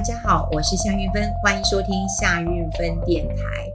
[0.00, 3.68] 大家好，我是夏运芬，欢迎收听夏运芬电台。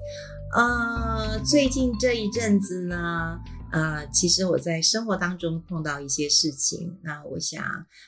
[0.55, 3.39] 呃，最近这一阵子呢，
[3.71, 7.63] 呃，其实我在生活当中碰到一些事情，那我想，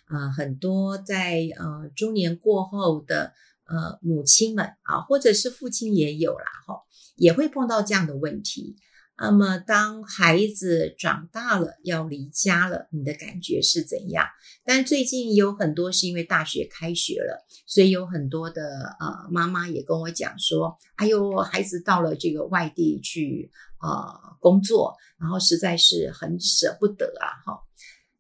[0.10, 3.34] 呃，很多在呃中年过后的
[3.68, 6.82] 呃母亲们啊，或者是父亲也有啦，哈，
[7.18, 8.78] 也会碰到这样的问题。
[9.20, 14.26] 那么，当孩子长大了，要离家了，你的感觉是怎样？
[14.64, 18.62] 但最近有很多是因为大学开学了，所以有很多的
[19.00, 23.50] 呃妈妈也跟我讲说：“哎呦，孩子到了这个外地去
[23.82, 27.64] 呃工作，然后实在是很舍不得啊！”哈。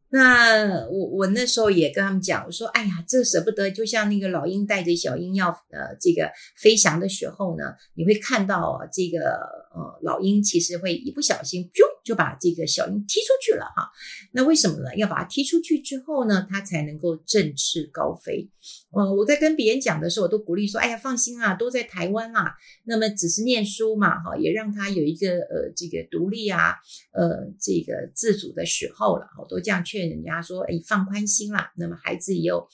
[0.09, 13.91] 那我我那时候也跟他们讲，我说：“哎呀，这舍不得，就像那个老鹰带着小鹰要呃这个飞翔的时候呢，你会看到这个呃老鹰其实会一不小心，啾。”就把这个小鹰踢出去了哈，
[14.31, 14.95] 那为什么呢？
[14.95, 18.49] 要把它踢出去之后呢，它才能够振翅高飞。
[18.91, 22.55] 呃，我在跟别人讲的时候，我都鼓励说：“哎呀，放心啊，都在台湾啦。
[22.85, 26.75] 那么只是念书嘛，哈，也让他有一个呃这个独立啊，
[27.11, 29.27] 呃这个自主的时候了。
[29.37, 31.73] 我都这样劝人家说：哎，放宽心啦。
[31.75, 32.65] 那么孩子也有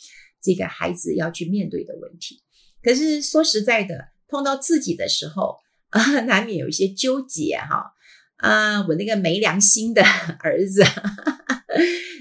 [0.44, 2.44] 这个孩子要去面对的问题。
[2.84, 5.58] 可是说实在的，碰到自己的时候
[5.94, 7.94] 啊， 难免有一些纠结哈。”
[8.44, 10.04] 啊，我那个没良心的
[10.44, 10.84] 儿子，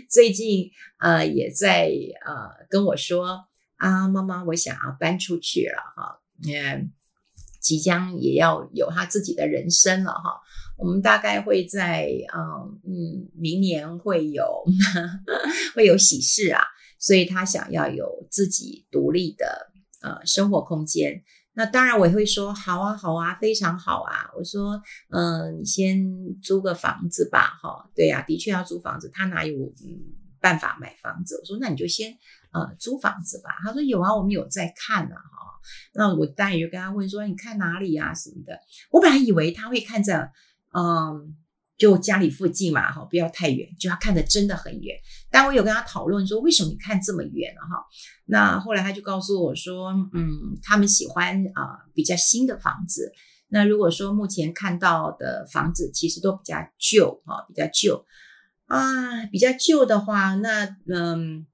[0.08, 0.70] 最近
[1.00, 1.90] 呃也在
[2.24, 3.40] 呃跟我说
[3.76, 6.92] 啊，妈妈，我想要搬出去了哈，嗯，
[7.60, 10.40] 即将也要有他自己的人生了哈。
[10.78, 14.64] 我们大概会在嗯嗯明年会有
[15.74, 16.62] 会有喜事啊，
[17.00, 21.24] 所以他想要有自己独立的呃生活空间。
[21.54, 24.30] 那当然，我也会说好啊，好啊，非常好啊。
[24.36, 26.02] 我说，嗯、你先
[26.42, 30.00] 租个房子吧，哈，对呀、的确要租房子，他哪有嗯
[30.40, 31.38] 办法买房子？
[31.38, 32.16] 我说，那你就先
[32.52, 33.50] 呃租房子吧。
[33.62, 35.60] 他说有啊，我们有在看啊，哈。
[35.94, 38.58] 那我当然就跟他问说，你看哪里啊什么的。
[38.90, 40.30] 我本来以为他会看着，
[40.72, 41.36] 嗯、
[41.82, 44.96] 就家里附近嘛，哈，不要太远，就要看得真的很远。
[45.32, 47.84] 但我有跟他讨论说，为什么你看这么远了哈？
[48.24, 53.10] 那后来他就告诉我说，嗯，他们喜欢啊、比较新的房子。
[53.48, 58.06] 那如果说目前看到的房子其实都比较旧哈，比较旧
[58.66, 61.46] 啊，比较旧的话，那嗯。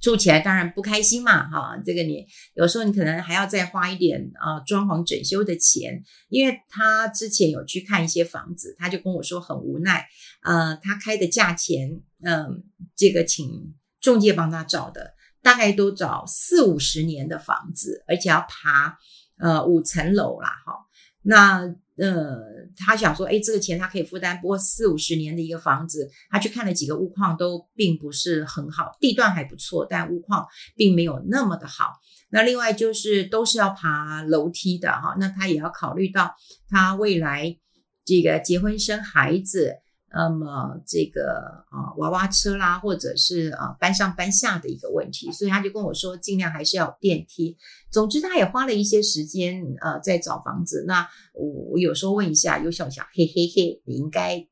[0.00, 10.06] 住起来当然不开心嘛，哈，这个你有时候你可能还要再花一点啊装潢整修的钱，因为他之前有去看一些房子，他就跟我说很无奈，
[10.42, 12.48] 呃，他开的价钱，嗯、呃，
[12.96, 18.98] 这个请中介帮他找的，大概都找四五十年的房子，而且要爬
[19.38, 20.86] 呃五层楼啦，哈，
[21.22, 21.74] 那。
[21.98, 22.38] 呃，
[22.76, 31.94] 他想说，哎，这个钱他可以负担，不过四五十年的一个房子，他去看了几个屋况都并不是很好，地段还不错，但屋况并没有那么的好。
[32.30, 36.34] 那另外就是都是要爬楼梯的哈，那他也要考虑到
[36.68, 37.56] 他未来
[38.04, 39.74] 这个结婚生孩子。
[40.10, 47.56] 那么这个啊娃娃车啦，或者是啊搬上搬下的一个问题，所以他就跟我说，尽量还是要有电梯。
[47.90, 50.84] 总之，他也花了一些时间呃在找房子。
[50.86, 54.46] 那我我有时候问一下，有小小嘿嘿嘿，你应该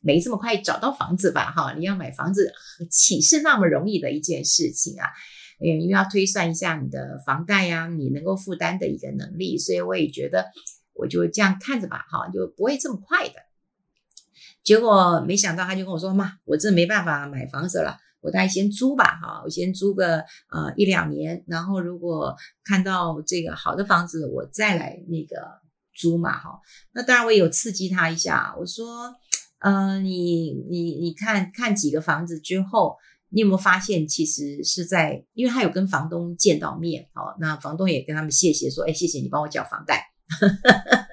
[0.00, 1.52] 没这么快找到房子吧？
[1.52, 2.52] 哈，你要买房子
[2.90, 5.06] 岂是那么容易的一件事情啊？
[5.60, 9.56] 嗯，因为要推算一下你的房贷呀，你能够负担的一个能力。
[9.56, 10.46] 所以我也觉得，
[10.94, 13.45] 我就这样看着吧，哈，就不会这么快的。
[14.66, 20.16] 结果没想到，他就跟我说：“妈，我这没办法买房子了，我大概先租吧，哈，我先租个
[20.50, 22.34] 呃一两年，然后如果
[22.64, 25.36] 看到这个好的房子，我再来那个
[25.94, 26.60] 租嘛，哈。
[26.92, 29.14] 那当然我也有刺激他一下，我说，
[29.60, 32.96] 呃，你你你看看几个房子之后，
[33.28, 40.10] 你有没有发现其实是在，因为他有跟房东见到面，哦，那房东也跟他们谢谢说，哎，谢谢你帮我缴房贷。”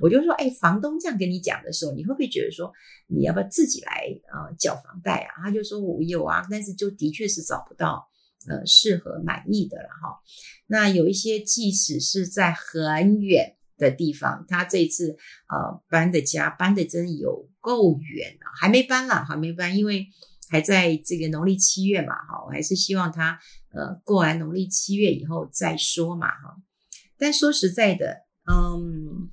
[0.00, 2.72] 我就说，哎，房东这样跟你讲的时候，你会不会觉得说，
[3.06, 5.42] 你要不要自己来啊缴房贷啊？
[5.42, 8.08] 他就说我有啊，但是就的确是找不到
[8.48, 10.20] 呃适合满意的了哈。
[10.66, 15.16] 那有一些即使是在很远的地方，他这次
[15.48, 20.08] 呃搬的家搬的真有够远啊，还没搬啦，还没搬，因为
[20.48, 23.38] 还在这个农历七月嘛哈，我还是希望他
[23.72, 26.56] 呃过完农历七月以后再说嘛哈。
[27.18, 29.30] 但说实在的，嗯。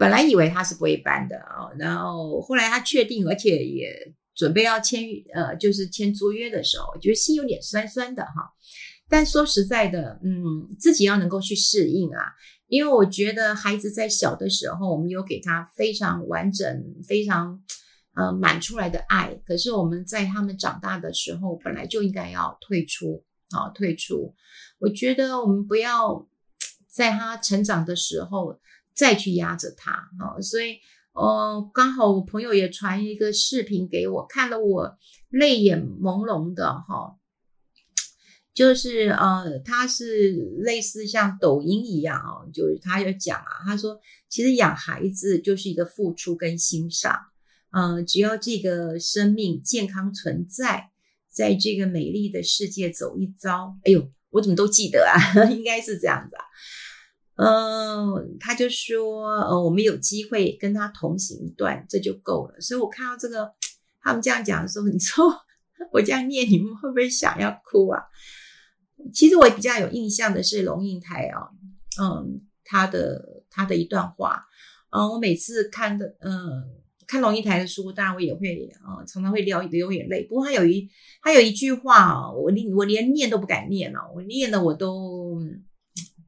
[0.00, 5.02] 本来以为他是不会搬的啊，然后后来他确定，而且也准备要签
[5.34, 8.50] 呃，就是签租约的时候，我觉得心有点酸酸的哈。
[9.10, 12.32] 但说实在的，嗯，自己要能够去适应啊，
[12.68, 17.62] 因为我觉得孩子在小的时候，我们有给他非常完整、非常
[18.14, 24.34] 呃满出来的爱，可是我们在他们长大的时候，本来就应该要退出啊，退出。
[24.78, 26.26] 我觉得我们不要
[26.88, 28.58] 在他成长的时候
[28.94, 30.78] 再去压着他啊，所以，
[31.12, 34.96] 哦，刚好我朋友也传一个视频给我，看了我
[35.30, 37.16] 泪眼朦胧的哈，
[38.54, 43.98] 就是呃，他是类似像抖音一样啊，就是他有讲啊，他说
[44.28, 47.18] 其实养孩子就是一个付出跟欣赏，
[47.72, 50.90] 嗯、只要这个生命健康存在，
[51.30, 54.10] 在这个美丽的世界走一遭，哎呦。
[54.32, 55.18] 我怎么都记得啊？
[55.50, 56.44] 应该是这样子啊。
[57.42, 62.60] 嗯，他就说，呃，我们有机会跟他同行一段，这就够了。
[62.60, 63.50] 所以我看到这个，
[64.02, 65.32] 他们这样讲的时候， 你说
[65.92, 68.02] 我这样念，你们会不会想要哭啊？
[69.14, 71.48] 其实我比较有印象的是龙应台哦，
[72.00, 74.44] 嗯，他的他的一段话，
[74.90, 76.76] 嗯，我每次看的，嗯。
[77.10, 80.24] 看龙应台的书，当然我也会啊、呃，常常会流流眼泪。
[80.26, 80.88] 不过他有一
[81.20, 85.19] 他有一句话，我连我连念都不敢念了，我念的我都，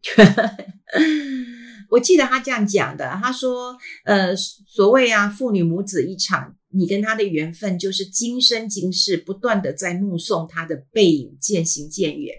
[1.91, 12.35] 我记得他这样讲的，他说，呃，所谓啊，父女母子一场，你跟他的缘分就是今生今世不断的在目送他的背影渐行渐远，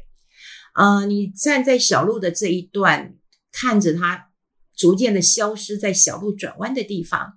[0.73, 3.15] 啊、你站在小路的这一段，
[3.51, 4.31] 看着他
[4.75, 7.35] 逐渐的消失在小路转弯的地方。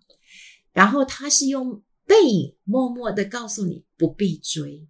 [0.72, 4.86] 然后他是用背影默默的告诉你不必追，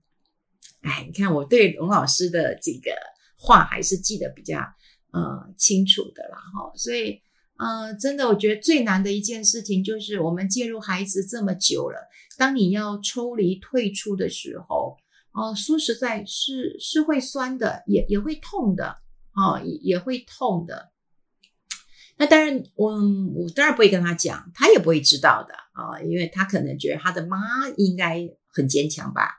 [0.82, 2.92] 哎，你看我对龙老师的这个
[3.36, 4.60] 话还是记得比较
[5.12, 7.20] 呃清楚的啦哈，所以
[7.56, 11.98] 呃真的我觉得最难的一件事情就是我们介入孩子这么久了，
[12.36, 14.96] 当你要抽离退出的时候，
[15.32, 18.96] 哦、说实在是是会酸的，也也会痛的
[19.32, 20.90] 啊、呃，也也会痛的。
[22.18, 22.94] 那当然，我
[23.34, 27.38] 我当然不会跟他讲，他也不会知道的啊，因为他可能觉得他的妈
[27.76, 29.36] 应该很坚强吧。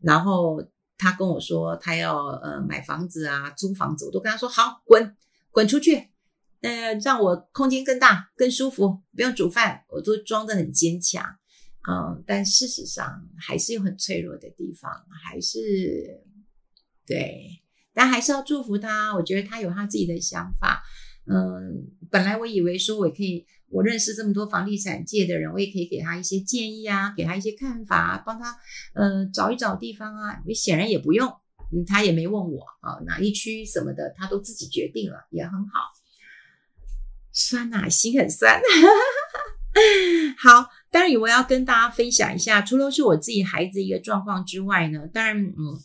[0.00, 0.62] 然后
[1.02, 5.16] 他跟我说，他要呃买房子啊，租房子，我都跟他说好，滚
[5.50, 6.10] 滚出去，
[6.60, 11.24] 呃，让我空间更大、更舒服，不用煮饭，我都装得很坚强。
[11.90, 14.90] 嗯，但事实上还是有很脆弱的地方，
[15.24, 15.58] 还是
[17.04, 17.60] 对，
[17.92, 19.12] 但还是要祝福他。
[19.16, 20.84] 我觉得他有他自己的想法。
[21.26, 28.56] 嗯，本来我以为说我可以，我认识这么多房地产界的人，我也可以给他一些建议啊，给他一些看法，帮他
[28.94, 30.40] 嗯找一找地方啊。
[30.46, 31.28] 也显然也不用，
[31.72, 35.80] 嗯，他也没问我啊，哪一区什么的，他都自己决定了，也很好。
[37.32, 38.60] 酸呐、啊，心很酸。
[40.36, 45.80] 好，当然我要跟大家分享一下，除了是我自己孩子一个状况之外呢，当然嗯。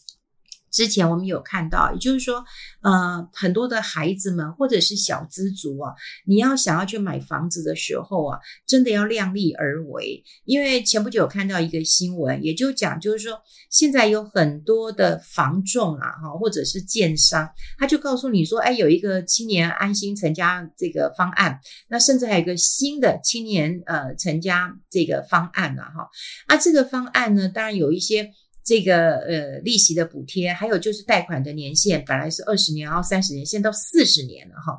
[0.77, 2.45] 之前我们有看到，也就是说，
[2.83, 5.91] 呃，很多的孩子们或者是小资族啊，
[6.27, 8.38] 你要想要去买房子的时候啊，
[8.68, 10.24] 真的要量力而为。
[10.45, 13.41] 因为前不久有看到一个新闻，也就讲，就是说
[13.71, 17.50] 现在有很多的房仲啊，哈，或者是建商，
[17.80, 21.59] 他就告诉你说，哎，有一个青年安心成家这个方案，
[21.89, 26.07] 那甚至还有一个新的青年呃成家这个方案了，哈。
[26.45, 28.31] 啊，这个方案呢，当然有一些。
[28.68, 34.78] 这个呃利息的补贴，还有就是贷款的年限，本来是二十年，然后三十年，现在到四十年了哈。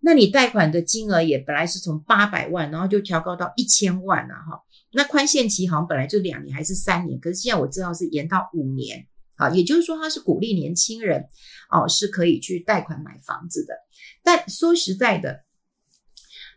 [0.00, 4.60] 那你贷款的金额也本来是从八百万，然后就调高到一千万了哈。
[4.92, 9.06] 那宽限期好像本来就两年还是三年，可是现在我知道是延到五年
[9.36, 11.24] 啊，也就是说它是鼓励年轻人
[11.70, 13.72] 哦是可以去贷款买房子的。
[14.22, 15.40] 但说实在的，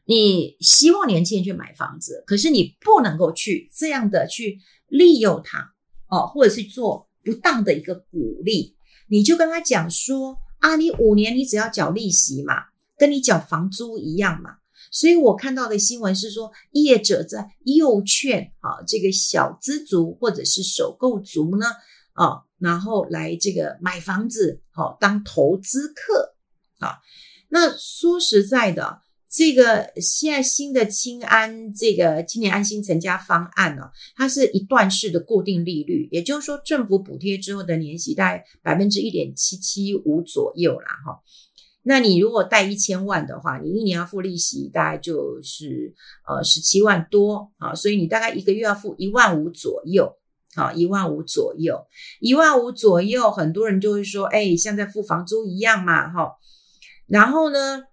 [0.04, 4.60] 你希望年轻人去买房子，可是你不能够去这样的去
[4.90, 5.74] 利诱他。
[6.10, 8.76] 哦，或者是做不当的一个鼓励，
[9.10, 12.54] 你就跟他讲说啊，你五年你只要缴利息嘛，
[12.98, 14.58] 跟你缴房租一样嘛。
[14.92, 21.66] 所以我看到的新闻是说，业者在诱劝啊这个小资族或者是首购族呢，
[22.14, 26.36] 啊，然后来这个买房子，好，当投资客
[26.80, 27.00] 啊。
[27.50, 29.02] 那说实在的。
[29.30, 33.84] 这个现在新的青安这个青年安心成家方案呢，
[34.16, 41.20] 它是一段式的固定利率，也就是说政府补贴之后的年息大概百分之一点七七五左右啦哈。
[41.84, 45.94] 那你如果贷一千万的话，你一年要付利息大概就是
[46.26, 50.10] 呃十七万多啊，所以你大概一个月要付一万五左右
[50.56, 51.86] 啊，一万五左右，
[52.22, 56.32] 一万五左右，很多人就会说，哎，像在付房租一样嘛哈。
[57.08, 57.84] 然后呢？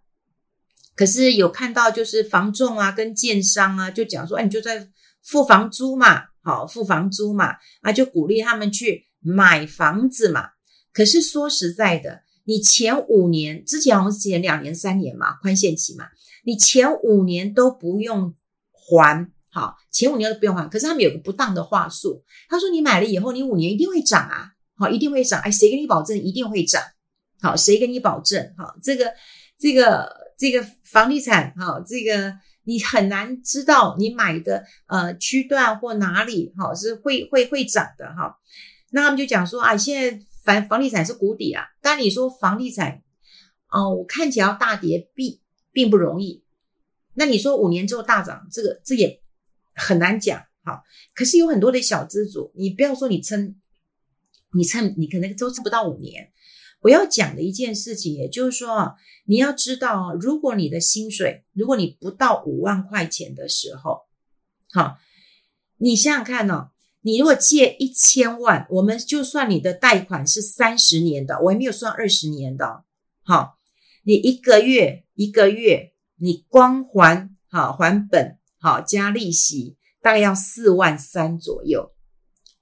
[0.97, 4.89] 可是有看到，就是房仲啊，跟建商啊，就讲说，哎，你就在
[5.23, 10.51] 付房租嘛，好，付房租嘛，啊，就鼓励他们去买房子嘛。
[10.93, 16.07] 可是说实在的，你前五年之前好像是前两年、三年嘛，宽限期嘛，
[16.45, 18.33] 你前五年都不用
[18.71, 20.69] 还，好，前五年都不用还。
[20.69, 25.41] 可是他们有个不当的话术，他说你买了以后，你五年一定会涨啊，好，一定会涨。
[25.41, 26.81] 哎，谁给你保证一定会涨？
[27.41, 28.55] 好，谁给你保证？
[28.57, 29.13] 好，这个
[29.65, 38.37] 这个这个房地产，哈，这个你很难知道你买的呃区段或哪里，哈，是会会会涨的，哈。
[38.91, 41.65] 那他们就讲说，啊，现在房房地产是谷底啊。
[41.81, 43.03] 但你说房地产，
[43.71, 45.41] 哦，我看起来要大跌并
[45.73, 46.45] 并不容易。
[47.15, 49.23] 那你说五年之后大涨，这个这也
[49.75, 50.45] 很难讲。
[50.63, 50.83] 哈，
[51.15, 53.57] 可是有很多的小资族，你不要说你撑，
[54.53, 56.31] 你撑，你可能都撑不到五年。
[56.85, 64.03] 我要讲的一件事情，也就是说啊，你要知道，如果你的薪水，如果你不到五万块钱的时候，
[64.71, 64.99] 好，
[65.79, 72.85] 你想想看哦，你如果借一千万，我们就算你的贷款是三十年的，我也没有算二十年的，
[73.23, 73.59] 好，
[74.05, 79.77] 你一个月一个月，你光还好还本好加利息。
[80.03, 81.94] 大概要四万三左右，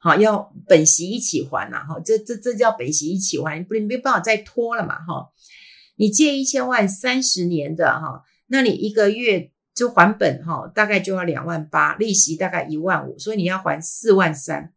[0.02, 5.30] 好，要本息一起还呐，哈，这这这叫本息一起还，不，你没办法再拖了嘛，哈，
[5.94, 14.72] 你借一千万三十年的哈，那你一个月就还本哈，大概就要两万八，利息大概一万五，所以你要还四万三。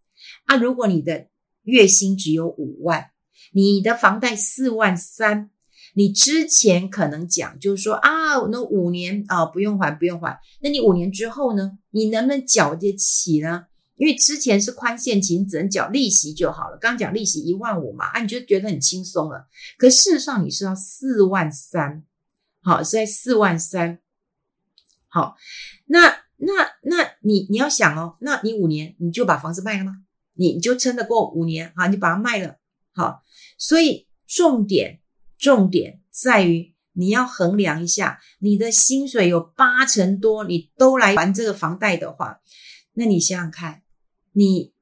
[0.46, 1.26] 啊，如果你的
[1.64, 3.10] 月薪只有五万，
[3.54, 5.50] 你的房贷四万三。
[5.98, 11.80] 你之前可能讲就是说啊，那五年啊不用还不用还，那你五年之后呢？
[11.92, 13.68] 你能不能缴得起呢？
[13.98, 16.78] 因为之前是宽限期，你只能缴利息就好了。
[16.78, 19.48] 刚刚讲利息一万五嘛，啊，你就觉得很轻松了。
[19.78, 22.04] 可事实上你是要四万三，
[22.62, 24.00] 好，是在四万三。
[25.08, 25.36] 好，
[25.86, 30.04] 那那那你你要想哦，那你五年你就把房子卖了吗？
[30.34, 31.88] 你你就撑得过五年啊？
[31.88, 32.58] 你把它卖了，
[32.94, 33.24] 好，
[33.58, 35.02] 所以重点。
[35.38, 42.40] 重点在于你要衡量一下，你的薪水有八成多，你都来还这个房贷的话，
[42.94, 43.84] 那你想想看，
[44.36, 44.74] 你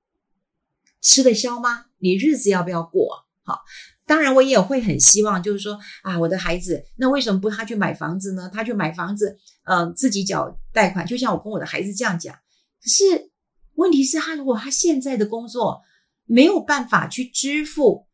[1.01, 1.85] 吃得消吗？
[1.99, 3.25] 你日子要不要过？
[3.43, 3.61] 好，
[4.05, 8.49] 当然我也会很希望，就是说啊，我的孩子，那为什么不他去买房子呢？
[8.51, 12.33] 他去买房子，呃，自己缴贷款，就像我跟我的孩子这样讲。
[12.33, 13.31] 可是
[13.75, 15.81] 问题是，他如果他现在的工作
[16.25, 18.07] 没有办法去支付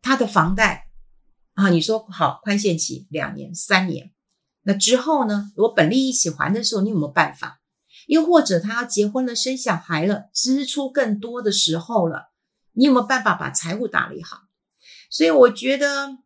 [0.00, 0.84] 他的房贷。
[1.54, 4.12] 啊，你说好宽限期两年、三年，
[4.64, 5.50] 那之后呢？
[5.56, 7.58] 如果本利一起还的时候，你有没有办法？
[8.06, 12.30] 又或者他要结婚了、生小孩了，支出更多的时候了，
[12.72, 14.42] 你有没有办法把财务打理好？
[15.10, 16.18] 所以我觉得，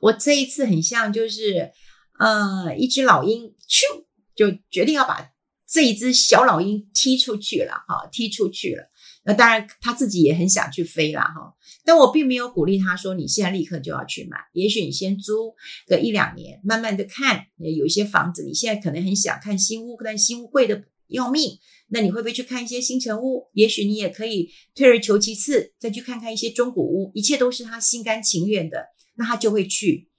[0.00, 1.72] 我这一次很像就是，
[2.18, 4.04] 呃，一只老鹰，咻，
[4.34, 5.30] 就决定要把
[5.66, 8.90] 这一只小老鹰踢出去了，哈，踢出去了。
[9.26, 11.54] 那当然，他自己也很想去飞啦，哈。
[11.82, 14.36] 但我并没有鼓励他说，你现在立刻就要去买。
[14.52, 15.54] 也许你先租
[15.86, 17.46] 个一两年，慢慢的看。
[17.56, 21.58] 有一些房子，你现在可能很想看新屋，但新屋贵的要命。
[21.88, 23.48] 那你会不会去看一些新城屋？
[23.54, 27.10] 也许你也可以退而求其次，再去看看一些中古屋。
[27.14, 30.10] 一切都是他心甘情愿的，那他就会去，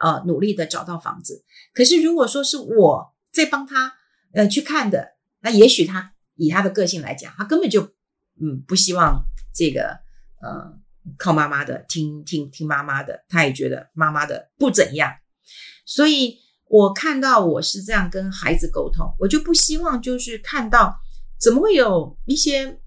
[0.00, 1.44] 呃，努力的找到房子。
[1.72, 3.94] 可是如果说是我在帮他，
[4.34, 7.94] 呃，去看的，那也许他以他的个性来讲，他根本就。
[8.40, 10.00] 嗯，不希望这个
[10.40, 10.78] 呃
[11.18, 15.12] 靠妈妈的，听听听妈妈的，他也觉得妈妈的不怎样，
[15.84, 20.98] 所以我看到我是这样跟孩子沟通，我就不希望就是看到
[21.38, 22.80] 怎么会有一些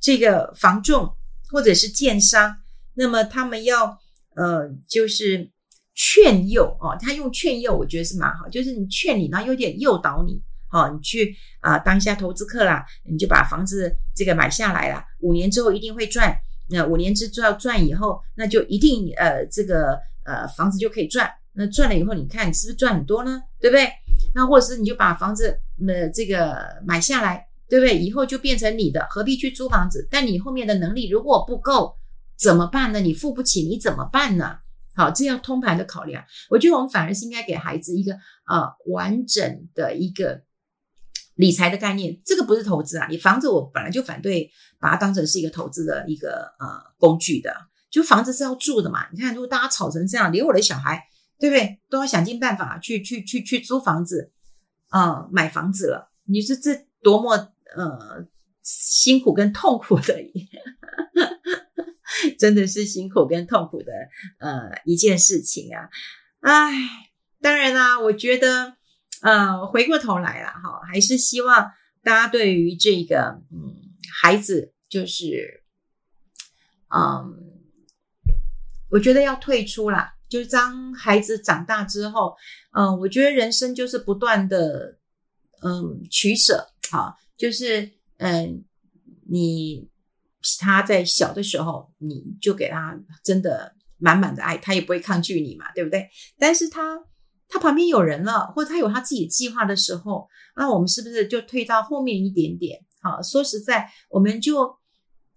[0.00, 1.14] 这个房仲
[1.50, 2.56] 或者是建商，
[2.94, 3.98] 那么他们要
[4.34, 5.50] 呃就是
[5.94, 10.42] 劝诱哦，他用劝诱，我觉得是蛮好，就是你劝你，然后有点诱导你。
[10.72, 16.34] 好，你去啊，当一下投资客啦，你就把房子这个买下来了，五年之后一定会赚。
[16.70, 21.30] 那五年之后要赚以后，那就一定呃，这个呃房子就可以赚。
[21.52, 23.42] 那赚了以后，你看你是不是赚很多呢？
[23.60, 23.86] 对不对？
[24.34, 27.98] 那或者是你就把房子呃这个买下来，对不对？
[27.98, 30.08] 以后就变成你的，何必去租房子？
[30.10, 31.94] 但你后面的能力如果不够，
[32.38, 33.00] 怎么办呢？
[33.00, 34.56] 你付不起，你怎么办呢？
[34.94, 38.14] 好，这样通盘的考量，我觉得我们反而是应该给孩子一个
[38.44, 40.40] 啊完整的一个。
[41.34, 43.06] 理财的概念，这个不是投资啊！
[43.08, 47.54] 你房子我本来就反对把它当成是一个投资的一个呃工具的，
[47.90, 49.06] 就房子是要住的嘛。
[49.12, 51.02] 你看，如果大家吵成这样，连我的小孩，
[51.38, 54.30] 对不对，都要想尽办法去去去去租房子
[54.88, 56.12] 啊、买房子了。
[56.26, 57.34] 你说这多么
[57.76, 58.26] 呃
[58.62, 60.14] 辛苦跟痛苦的，
[62.38, 63.92] 真的是辛苦跟痛苦的
[64.38, 65.88] 呃一件事情啊！
[66.40, 66.72] 唉，
[67.40, 68.74] 当然啦，我觉得。
[69.22, 73.74] 呃，回过头来了哈，还是希望大家对于这个嗯
[74.20, 75.62] 孩子，就是
[76.88, 77.34] 嗯，
[78.90, 80.14] 我觉得要退出啦。
[80.28, 82.36] 就是当孩子长大之后，
[82.72, 84.98] 嗯，我觉得人生就是不断的
[85.62, 88.64] 嗯取舍，好，就是嗯
[89.28, 89.90] 你
[90.58, 96.08] 他在小的时候，你就给他真的满满的爱，他也不会抗拒你嘛，对不对？
[96.38, 96.98] 但是他
[97.52, 102.80] 他旁边有人了，或者他有他自己计划的时候，那我们是不是就退到后面一点点？
[103.02, 104.78] 好，说实在，我们就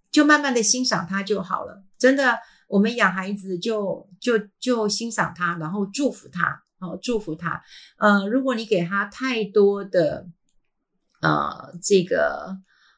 [0.09, 1.83] 就慢慢的欣赏他就好了。
[1.99, 2.37] 真的，
[2.69, 7.61] 我们养孩子就就就欣赏他，然后祝福他，好，祝福他。
[7.97, 10.25] 呃，如果你给他太多的
[11.21, 12.57] 呃这个。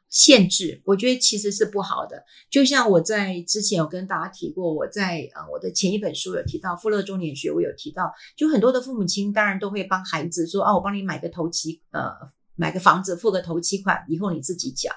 [0.10, 2.24] 限制，我觉得其实是不好的。
[2.50, 12.12] 就像我在之前有跟大家提过，我在呃我的前一本书有提到《富乐中年学》，我有提到，就很多的父母亲当然都会帮孩子说啊，我帮你买个头期，呃，
[12.56, 14.92] 买个房子，付个头期款，以后你自己缴。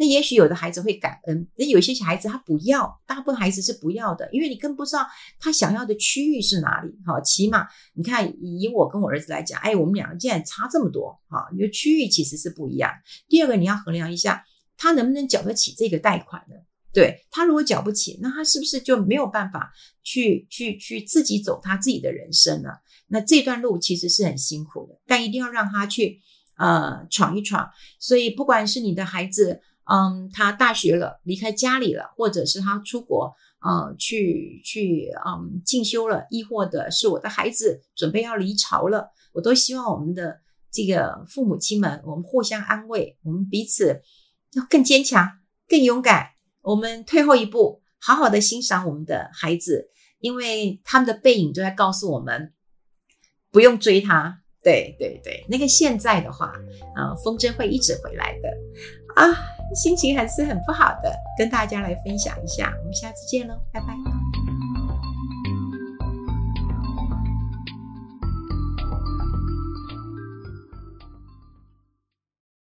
[0.00, 5.04] 那也许有的孩子会感恩，那有些小孩子他不要，大部分孩子是不要的，因为你更不知道
[5.40, 6.96] 他想要的区域是哪里。
[7.04, 12.92] 哈，起码你看，以我跟我儿子来讲，哎，我们两个竟然差这么多，哈，你的区域其实是不一样。
[13.28, 14.44] 第二个，你要衡量一下
[14.76, 16.54] 他能不能缴得起这个贷款呢？
[16.92, 19.72] 对，他如果缴不起，那他是不是就没有办法
[20.04, 22.70] 去去去自己走他自己的人生呢？
[23.08, 26.20] 那这段路其实是很辛苦的，但一定要让他去
[26.56, 27.68] 呃闯一闯。
[27.98, 29.60] 所以，不管是你的孩子。
[29.90, 40.40] 嗯，他大学了，离开家里了，或者是他出国，呃，去去嗯进修了，亦或者是我的孩子准备要离巢了，我都希望我们的
[40.70, 44.02] 这个父母亲们，我们互相安慰，我们彼此
[44.52, 45.26] 要更坚强、
[45.66, 46.32] 更勇敢。
[46.60, 49.88] 我们退后一步，好好的欣赏我们的孩子，
[50.20, 52.52] 因为他们的背影都在告诉我们，
[53.50, 54.42] 不用追他。
[54.62, 56.52] 对对对，那个现在的话，
[56.96, 58.48] 呃，风筝会一直回来的
[59.18, 59.54] 啊。
[59.74, 62.72] 心情还是很不好的，跟大家来分享一下。
[62.78, 64.27] 我们下次见喽，拜拜。